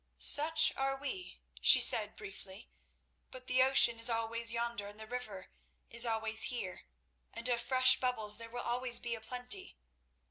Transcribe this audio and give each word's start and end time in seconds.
"Such 0.17 0.73
are 0.75 0.95
we," 0.97 1.41
she 1.61 1.79
said 1.79 2.15
briefly; 2.15 2.71
"but 3.29 3.45
the 3.45 3.61
ocean 3.61 3.99
is 3.99 4.09
always 4.09 4.51
yonder, 4.51 4.87
and 4.87 4.99
the 4.99 5.05
river 5.05 5.51
is 5.91 6.07
always 6.07 6.45
here, 6.45 6.85
and 7.33 7.47
of 7.47 7.61
fresh 7.61 7.99
bubbles 7.99 8.37
there 8.37 8.49
will 8.49 8.61
always 8.63 8.99
be 8.99 9.13
a 9.13 9.21
plenty. 9.21 9.77